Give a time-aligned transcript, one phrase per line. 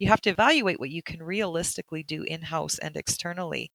[0.00, 3.72] You have to evaluate what you can realistically do in house and externally.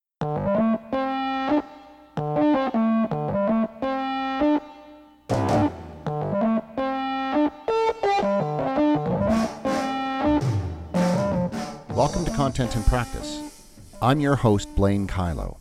[11.89, 13.81] Welcome to Content in Practice.
[14.01, 15.57] I'm your host, Blaine Kyllo.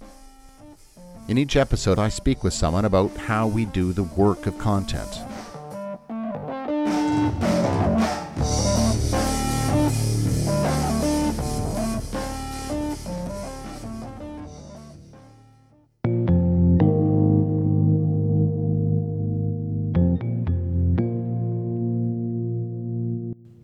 [1.26, 5.22] In each episode, I speak with someone about how we do the work of content.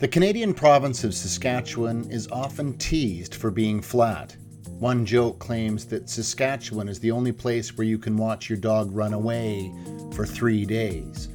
[0.08, 4.34] The Canadian province of Saskatchewan is often teased for being flat.
[4.78, 8.90] One joke claims that Saskatchewan is the only place where you can watch your dog
[8.90, 9.70] run away
[10.14, 11.28] for three days.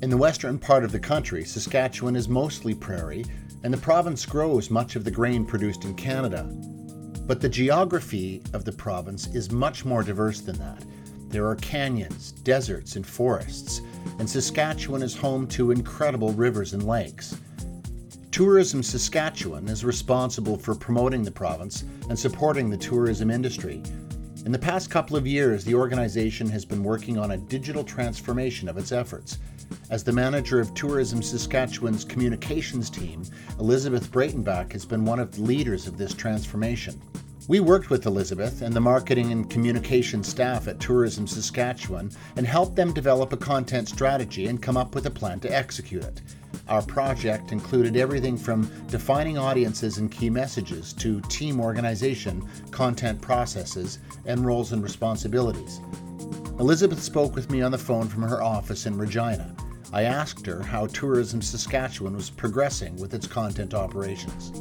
[0.00, 3.24] In the western part of the country, Saskatchewan is mostly prairie,
[3.64, 6.44] and the province grows much of the grain produced in Canada.
[7.26, 10.84] But the geography of the province is much more diverse than that.
[11.30, 13.80] There are canyons, deserts, and forests,
[14.20, 17.34] and Saskatchewan is home to incredible rivers and lakes.
[18.30, 23.82] Tourism Saskatchewan is responsible for promoting the province and supporting the tourism industry.
[24.44, 28.68] In the past couple of years, the organization has been working on a digital transformation
[28.68, 29.38] of its efforts.
[29.90, 33.24] As the manager of Tourism Saskatchewan's communications team,
[33.58, 37.00] Elizabeth Breitenbach has been one of the leaders of this transformation.
[37.48, 42.76] We worked with Elizabeth and the marketing and communication staff at Tourism Saskatchewan and helped
[42.76, 46.20] them develop a content strategy and come up with a plan to execute it.
[46.68, 53.98] Our project included everything from defining audiences and key messages to team organization, content processes,
[54.26, 55.80] and roles and responsibilities.
[56.58, 59.54] Elizabeth spoke with me on the phone from her office in Regina.
[59.92, 64.52] I asked her how Tourism Saskatchewan was progressing with its content operations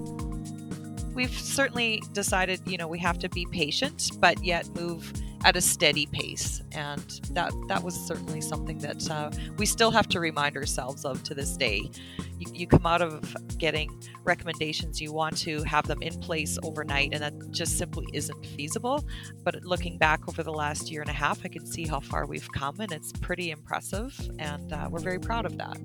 [1.17, 5.11] we've certainly decided, you know, we have to be patient, but yet move
[5.48, 10.05] at a steady pace, and that that was certainly something that uh, we still have
[10.10, 11.89] to remind ourselves of to this day.
[12.38, 13.89] You, you come out of getting
[14.26, 19.08] recommendations, you want to have them in place overnight, and that just simply isn't feasible.
[19.45, 22.26] But looking back over the last year and a half, I can see how far
[22.26, 25.77] we've come, and it's pretty impressive, and uh, we're very proud of that.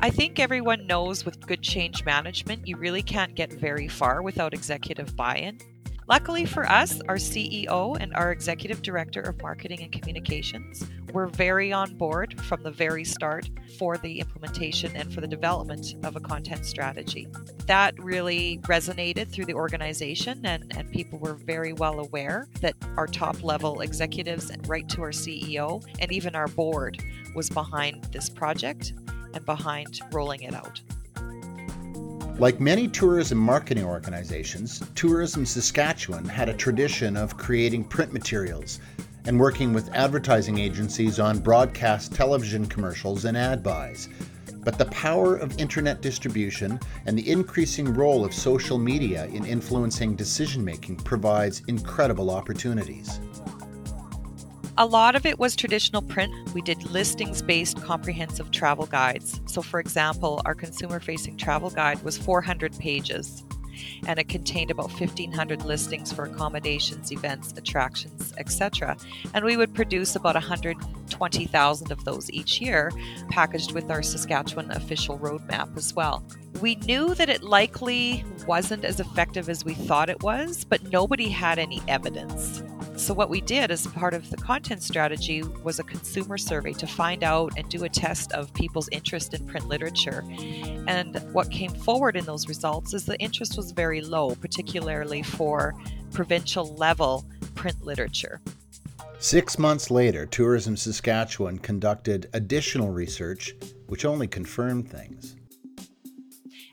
[0.00, 4.52] I think everyone knows with good change management, you really can't get very far without
[4.52, 5.60] executive buy in.
[6.08, 11.72] Luckily for us, our CEO and our executive director of marketing and communications were very
[11.72, 16.20] on board from the very start for the implementation and for the development of a
[16.20, 17.26] content strategy.
[17.66, 23.08] That really resonated through the organization, and, and people were very well aware that our
[23.08, 27.02] top level executives, and right to our CEO, and even our board
[27.34, 28.92] was behind this project
[29.34, 30.80] and behind rolling it out.
[32.38, 38.78] Like many tourism marketing organizations, Tourism Saskatchewan had a tradition of creating print materials
[39.24, 44.10] and working with advertising agencies on broadcast television commercials and ad buys.
[44.64, 50.14] But the power of internet distribution and the increasing role of social media in influencing
[50.14, 53.18] decision making provides incredible opportunities.
[54.78, 56.34] A lot of it was traditional print.
[56.52, 59.40] We did listings based comprehensive travel guides.
[59.46, 63.42] So, for example, our consumer facing travel guide was 400 pages
[64.06, 68.98] and it contained about 1500 listings for accommodations, events, attractions, etc.
[69.32, 72.92] And we would produce about 120,000 of those each year,
[73.30, 76.22] packaged with our Saskatchewan official roadmap as well.
[76.60, 81.30] We knew that it likely wasn't as effective as we thought it was, but nobody
[81.30, 82.62] had any evidence.
[82.96, 86.86] So, what we did as part of the content strategy was a consumer survey to
[86.86, 90.24] find out and do a test of people's interest in print literature.
[90.88, 95.74] And what came forward in those results is the interest was very low, particularly for
[96.10, 98.40] provincial level print literature.
[99.18, 103.54] Six months later, Tourism Saskatchewan conducted additional research,
[103.88, 105.36] which only confirmed things.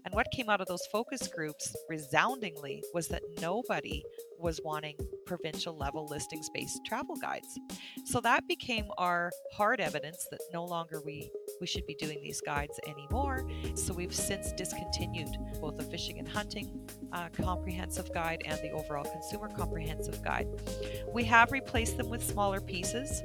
[0.06, 4.04] And what came out of those focus groups resoundingly was that nobody
[4.40, 4.96] was wanting
[5.26, 7.60] provincial level listings based travel guides.
[8.06, 11.30] So that became our hard evidence that no longer we
[11.62, 13.48] we should be doing these guides anymore.
[13.76, 15.30] So we've since discontinued
[15.62, 20.48] both the fishing and hunting uh, comprehensive guide and the overall consumer comprehensive guide.
[21.14, 23.24] We have replaced them with smaller pieces,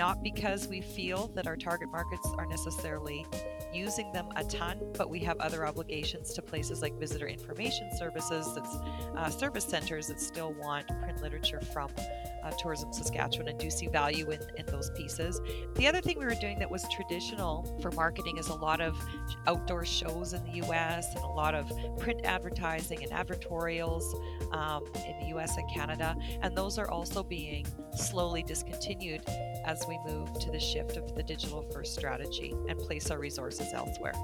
[0.00, 3.26] not because we feel that our target markets are necessarily
[3.70, 8.50] using them a ton, but we have other obligations to places like visitor information services,
[8.54, 8.76] that's
[9.14, 11.90] uh, service centers that still want print literature from
[12.42, 15.38] uh, Tourism Saskatchewan and do see value in, in those pieces.
[15.74, 18.98] The other thing we were doing that was traditional for marketing is a lot of
[19.46, 24.02] outdoor shows in the US and a lot of print advertising and advertorials
[24.54, 26.16] um, in the US and Canada.
[26.40, 29.22] And those are also being slowly discontinued
[29.64, 33.72] as we move to the shift of the digital first strategy and place our resources
[33.72, 34.14] elsewhere.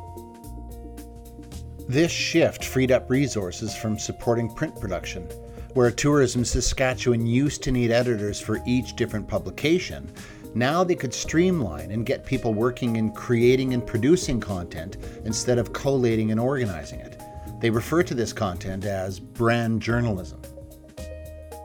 [1.89, 5.29] This shift freed up resources from supporting print production
[5.77, 10.11] where Tourism Saskatchewan used to need editors for each different publication,
[10.55, 14.97] now they could streamline and get people working in creating and producing content
[15.27, 17.21] instead of collating and organizing it.
[17.61, 20.41] They refer to this content as brand journalism.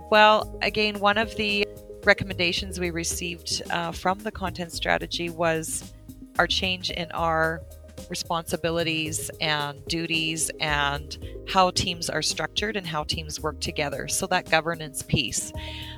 [0.10, 1.66] Well, again, one of the
[2.06, 5.94] recommendations we received uh, from the content strategy was
[6.40, 7.62] our change in our
[8.10, 11.18] responsibilities and duties and
[11.48, 14.08] how teams are structured and how teams work together.
[14.08, 15.52] So, that governance piece.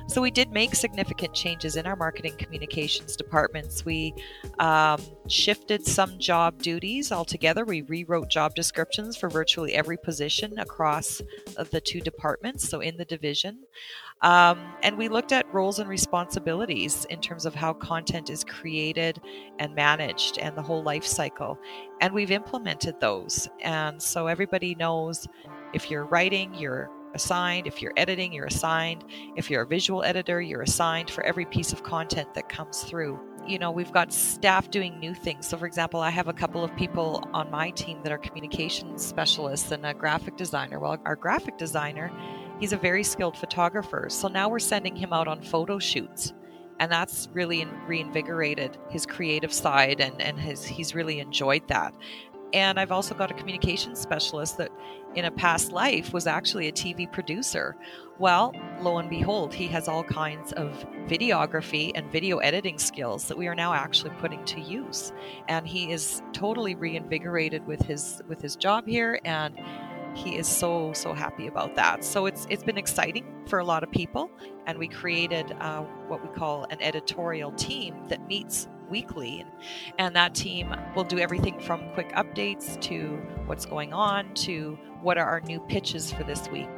[0.08, 3.84] So, we did make significant changes in our marketing communications departments.
[3.84, 4.14] We
[4.58, 7.64] um, shifted some job duties altogether.
[7.64, 11.22] We rewrote job descriptions for virtually every position across
[11.70, 13.60] the two departments, so in the division.
[14.24, 19.20] Um, and we looked at roles and responsibilities in terms of how content is created
[19.58, 21.58] and managed and the whole life cycle.
[22.00, 23.48] And we've implemented those.
[23.60, 25.28] And so everybody knows
[25.74, 27.66] if you're writing, you're assigned.
[27.66, 29.04] If you're editing, you're assigned.
[29.36, 33.20] If you're a visual editor, you're assigned for every piece of content that comes through.
[33.46, 35.46] You know, we've got staff doing new things.
[35.46, 39.04] So, for example, I have a couple of people on my team that are communications
[39.04, 40.78] specialists and a graphic designer.
[40.78, 42.10] Well, our graphic designer
[42.60, 44.06] he's a very skilled photographer.
[44.08, 46.32] So now we're sending him out on photo shoots.
[46.80, 51.94] And that's really reinvigorated his creative side and, and his, he's really enjoyed that.
[52.52, 54.70] And I've also got a communications specialist that
[55.16, 57.76] in a past life was actually a TV producer.
[58.18, 63.36] Well, lo and behold, he has all kinds of videography and video editing skills that
[63.36, 65.12] we are now actually putting to use.
[65.48, 69.58] And he is totally reinvigorated with his with his job here and
[70.14, 73.82] he is so so happy about that so it's it's been exciting for a lot
[73.82, 74.30] of people
[74.66, 79.44] and we created uh, what we call an editorial team that meets weekly
[79.98, 83.16] and that team will do everything from quick updates to
[83.46, 86.68] what's going on to what are our new pitches for this week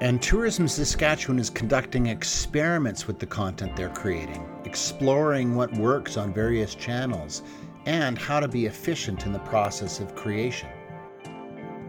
[0.00, 6.34] and Tourism Saskatchewan is conducting experiments with the content they're creating, exploring what works on
[6.34, 7.42] various channels,
[7.86, 10.68] and how to be efficient in the process of creation.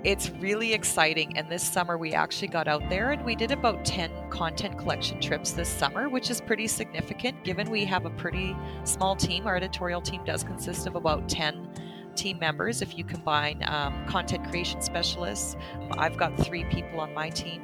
[0.03, 1.37] It's really exciting.
[1.37, 5.19] And this summer, we actually got out there and we did about 10 content collection
[5.19, 9.47] trips this summer, which is pretty significant given we have a pretty small team.
[9.47, 11.69] Our editorial team does consist of about 10
[12.15, 15.55] team members if you combine um, content creation specialists.
[15.91, 17.63] I've got three people on my team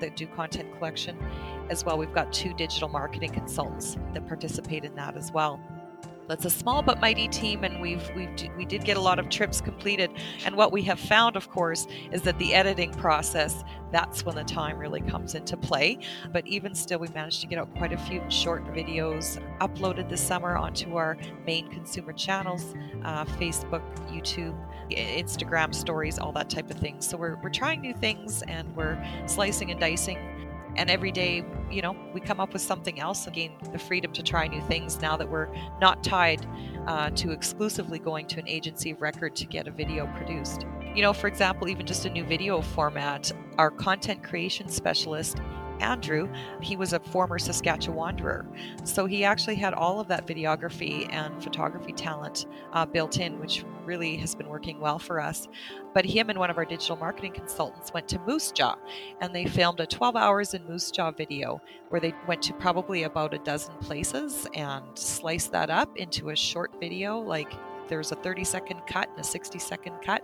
[0.00, 1.16] that do content collection
[1.70, 1.98] as well.
[1.98, 5.60] We've got two digital marketing consultants that participate in that as well.
[6.28, 9.28] That's a small but mighty team, and we've we've we did get a lot of
[9.28, 10.10] trips completed.
[10.44, 14.44] And what we have found, of course, is that the editing process that's when the
[14.44, 15.98] time really comes into play.
[16.32, 20.20] But even still, we managed to get out quite a few short videos uploaded this
[20.20, 21.16] summer onto our
[21.46, 24.56] main consumer channels uh, Facebook, YouTube,
[24.90, 27.00] Instagram stories, all that type of thing.
[27.00, 30.18] So we're, we're trying new things and we're slicing and dicing
[30.76, 34.12] and every day you know we come up with something else and gain the freedom
[34.12, 35.48] to try new things now that we're
[35.80, 36.46] not tied
[36.86, 40.66] uh, to exclusively going to an agency of record to get a video produced.
[40.94, 45.38] You know for example even just a new video format our content creation specialist
[45.82, 46.28] Andrew,
[46.60, 48.46] he was a former Saskatchewan Wanderer.
[48.84, 53.64] So he actually had all of that videography and photography talent uh, built in, which
[53.84, 55.48] really has been working well for us.
[55.94, 58.76] But him and one of our digital marketing consultants went to Moose Jaw
[59.20, 63.02] and they filmed a 12 hours in Moose Jaw video where they went to probably
[63.02, 67.18] about a dozen places and sliced that up into a short video.
[67.18, 67.52] Like
[67.88, 70.22] there's a 30 second cut and a 60 second cut.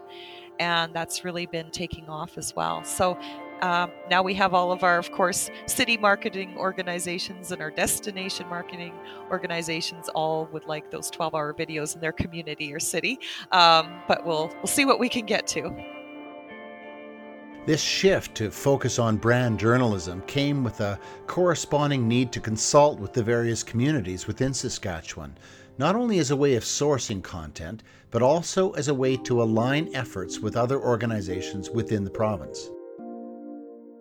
[0.60, 2.82] And that's really been taking off as well.
[2.82, 3.18] So
[3.62, 8.48] um, now we have all of our, of course, city marketing organizations and our destination
[8.48, 8.94] marketing
[9.30, 13.18] organizations all would like those 12 hour videos in their community or city.
[13.52, 15.74] Um, but we'll, we'll see what we can get to.
[17.66, 23.12] This shift to focus on brand journalism came with a corresponding need to consult with
[23.12, 25.36] the various communities within Saskatchewan,
[25.76, 29.90] not only as a way of sourcing content, but also as a way to align
[29.94, 32.70] efforts with other organizations within the province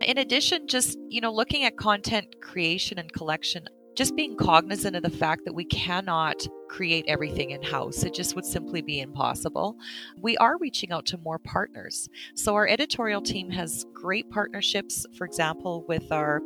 [0.08, 5.04] in addition, just, you know, looking at content creation and collection, just being cognizant of
[5.04, 8.04] the fact that we cannot create everything in house.
[8.04, 9.78] It just would simply be impossible.
[10.22, 12.10] We are reaching out to more partners.
[12.36, 16.42] So, our editorial team has great partnerships, for example, with our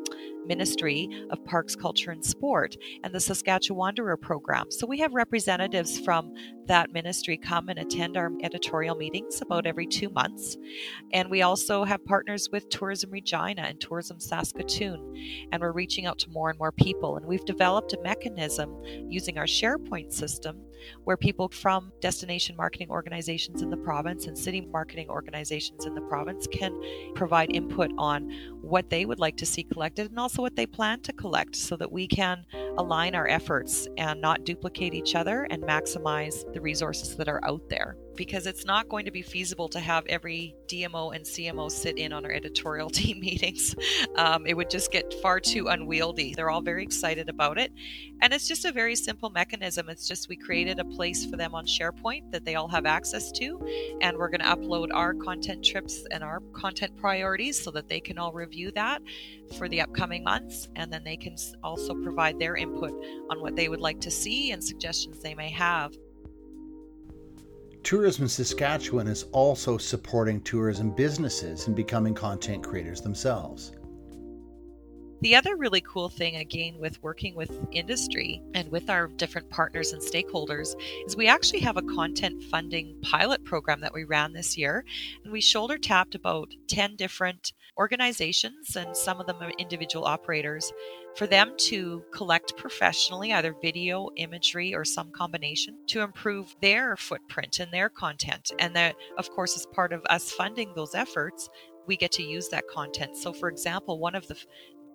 [0.46, 4.70] Ministry of Parks, Culture and Sport and the Saskatchewan Wanderer program.
[4.70, 6.34] So we have representatives from
[6.68, 10.58] that ministry come and attend our editorial meetings about every two months.
[11.14, 15.16] And we also have partners with Tourism Regina and Tourism Saskatoon.
[15.52, 17.18] And we're reaching out to more and more people.
[17.18, 18.76] And we've developed a mechanism
[19.10, 20.62] using our SharePoint system
[21.04, 26.02] where people from destination marketing organizations in the province and city marketing organizations in the
[26.02, 26.80] province can
[27.16, 28.30] provide input on
[28.62, 31.76] what they would like to see collected and also what they plan to collect so
[31.76, 32.46] that we can
[32.78, 37.68] align our efforts and not duplicate each other and maximize the resources that are out
[37.70, 41.98] there because it's not going to be feasible to have every DMO and CMO sit
[41.98, 43.76] in on our editorial team meetings.
[44.16, 46.34] Um, it would just get far too unwieldy.
[46.34, 47.72] They're all very excited about it.
[48.22, 49.90] And it's just a very simple mechanism.
[49.90, 53.32] It's just we created a place for them on SharePoint that they all have access
[53.34, 53.60] to.
[54.02, 58.00] And we're going to upload our content trips and our content priorities so that they
[58.00, 59.02] can all review that
[59.58, 60.70] for the upcoming months.
[60.76, 62.94] And then they can also provide their input
[63.30, 65.94] on what they would like to see and suggestions they may have.
[67.92, 73.74] Tourism Saskatchewan is also supporting tourism businesses in becoming content creators themselves.
[75.22, 79.94] The other really cool thing, again, with working with industry and with our different partners
[79.94, 80.76] and stakeholders,
[81.06, 84.84] is we actually have a content funding pilot program that we ran this year.
[85.24, 90.74] And we shoulder tapped about 10 different organizations, and some of them are individual operators,
[91.16, 97.60] for them to collect professionally either video, imagery, or some combination to improve their footprint
[97.60, 98.52] and their content.
[98.58, 101.48] And that, of course, as part of us funding those efforts,
[101.88, 103.18] we get to use that content.
[103.18, 104.38] So, for example, one of the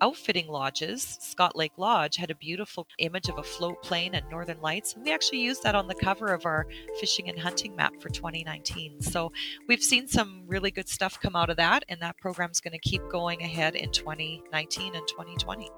[0.00, 4.60] outfitting lodges, Scott Lake Lodge, had a beautiful image of a float plane and northern
[4.60, 4.94] lights.
[4.94, 6.66] And we actually used that on the cover of our
[7.00, 9.00] fishing and hunting map for 2019.
[9.00, 9.32] So
[9.68, 12.88] we've seen some really good stuff come out of that, and that program's going to
[12.88, 15.70] keep going ahead in 2019 and 2020.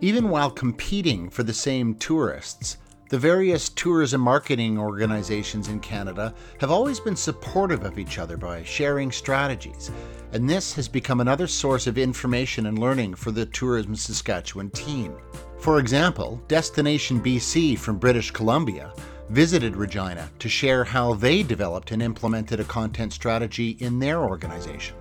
[0.00, 2.76] Even while competing for the same tourists,
[3.08, 8.64] the various tourism marketing organizations in Canada have always been supportive of each other by
[8.64, 9.92] sharing strategies,
[10.32, 15.16] and this has become another source of information and learning for the Tourism Saskatchewan team.
[15.58, 18.92] For example, Destination BC from British Columbia
[19.30, 24.96] visited Regina to share how they developed and implemented a content strategy in their organization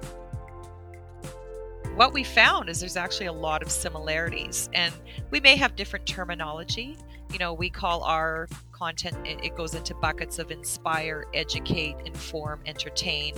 [1.95, 4.93] what we found is there's actually a lot of similarities and
[5.31, 6.97] we may have different terminology
[7.31, 13.33] you know we call our content it goes into buckets of inspire educate inform entertain.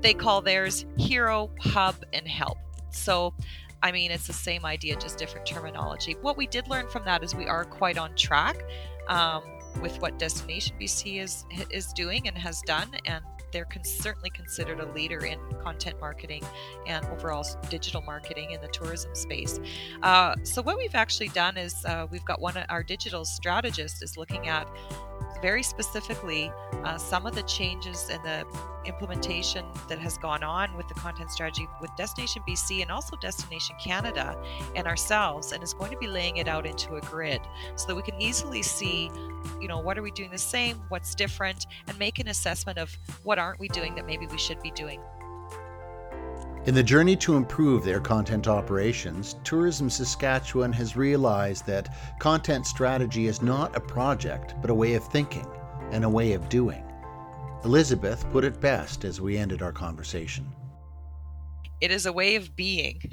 [0.00, 2.58] They call theirs hero hub and help.
[2.90, 3.34] So
[3.82, 6.16] i mean it's the same idea just different terminology.
[6.20, 8.56] What we did learn from that is we are quite on track
[9.08, 9.42] um,
[9.80, 14.80] with what destination bc is is doing and has done and they're con- certainly considered
[14.80, 16.42] a leader in content marketing
[16.86, 19.60] and overall digital marketing in the tourism space.
[20.02, 24.02] Uh, so what we've actually done is uh, we've got one of our digital strategists
[24.02, 24.68] is looking at
[25.40, 26.50] very specifically
[26.84, 28.44] uh, some of the changes and the
[28.86, 33.76] implementation that has gone on with the content strategy with Destination BC and also Destination
[33.80, 34.36] Canada
[34.74, 37.40] and ourselves, and is going to be laying it out into a grid
[37.76, 39.10] so that we can easily see,
[39.60, 42.96] you know, what are we doing the same, what's different, and make an assessment of
[43.22, 45.00] what aren't we doing that maybe we should be doing.
[46.66, 53.26] In the journey to improve their content operations, Tourism Saskatchewan has realized that content strategy
[53.26, 55.46] is not a project, but a way of thinking
[55.90, 56.82] and a way of doing.
[57.64, 60.46] Elizabeth put it best as we ended our conversation.
[61.80, 63.00] It is a way of being.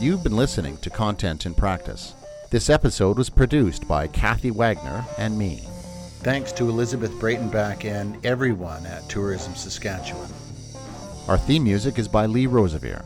[0.00, 2.14] You've been listening to Content in Practice.
[2.50, 5.62] This episode was produced by Kathy Wagner and me.
[6.22, 10.28] Thanks to Elizabeth Breitenbach and everyone at Tourism Saskatchewan.
[11.28, 13.04] Our theme music is by Lee Rosevere.